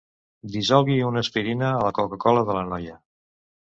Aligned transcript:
Dissolgui 0.53 0.95
una 1.09 1.21
aspirina 1.25 1.69
a 1.75 1.83
la 1.89 1.93
coca-cola 1.99 2.47
de 2.49 2.57
la 2.59 2.65
noia. 2.71 2.97